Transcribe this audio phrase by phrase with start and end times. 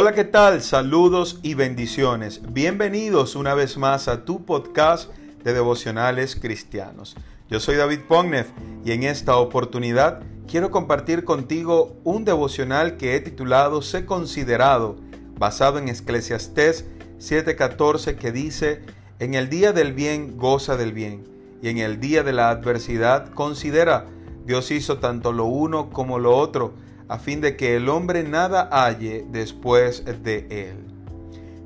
[0.00, 0.62] Hola, ¿qué tal?
[0.62, 2.40] Saludos y bendiciones.
[2.52, 5.10] Bienvenidos una vez más a tu podcast
[5.42, 7.16] de devocionales cristianos.
[7.50, 8.46] Yo soy David Pognev
[8.84, 14.94] y en esta oportunidad quiero compartir contigo un devocional que he titulado Sé considerado,
[15.36, 16.84] basado en Eclesiastés
[17.18, 18.82] 7:14 que dice,
[19.18, 21.24] en el día del bien goza del bien
[21.60, 24.06] y en el día de la adversidad considera,
[24.46, 26.74] Dios hizo tanto lo uno como lo otro
[27.08, 30.76] a fin de que el hombre nada halle después de él.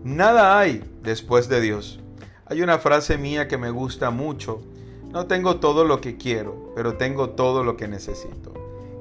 [0.05, 2.01] Nada hay después de Dios.
[2.47, 4.63] Hay una frase mía que me gusta mucho.
[5.11, 8.53] No tengo todo lo que quiero, pero tengo todo lo que necesito.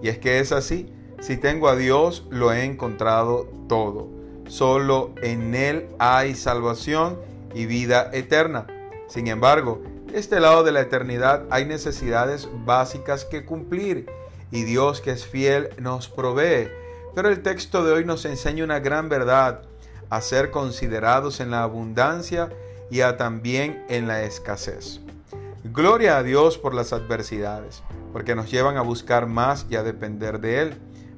[0.01, 0.91] Y es que es así.
[1.19, 4.09] Si tengo a Dios, lo he encontrado todo.
[4.47, 7.19] Solo en Él hay salvación
[7.53, 8.67] y vida eterna.
[9.07, 14.07] Sin embargo, de este lado de la eternidad hay necesidades básicas que cumplir
[14.51, 16.69] y Dios que es fiel nos provee.
[17.15, 19.63] Pero el texto de hoy nos enseña una gran verdad,
[20.09, 22.49] a ser considerados en la abundancia
[22.89, 24.99] y a también en la escasez.
[25.63, 27.81] Gloria a Dios por las adversidades,
[28.11, 30.73] porque nos llevan a buscar más y a depender de Él.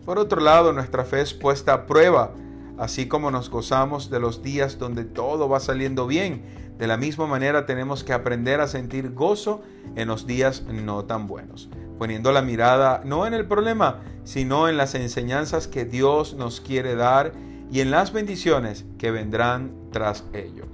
[0.05, 2.31] Por otro lado, nuestra fe es puesta a prueba,
[2.77, 6.43] así como nos gozamos de los días donde todo va saliendo bien.
[6.77, 9.61] De la misma manera tenemos que aprender a sentir gozo
[9.95, 14.75] en los días no tan buenos poniendo la mirada no en el problema, sino en
[14.77, 17.31] las enseñanzas que Dios nos quiere dar
[17.71, 20.65] y en las bendiciones que vendrán tras ello.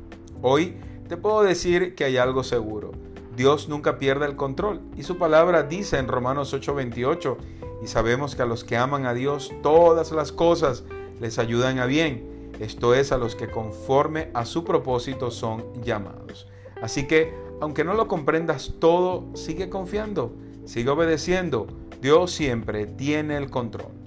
[0.42, 0.78] Hoy
[1.08, 2.92] te puedo decir que hay algo seguro.
[3.36, 7.38] Dios nunca pierde el control y su palabra dice en Romanos 8:28
[7.84, 10.84] y sabemos que a los que aman a Dios todas las cosas
[11.20, 16.48] les ayudan a bien, esto es a los que conforme a su propósito son llamados.
[16.82, 20.34] Así que, aunque no lo comprendas todo, sigue confiando
[20.70, 21.66] Sigue obedeciendo.
[22.00, 23.99] Dios siempre tiene el control.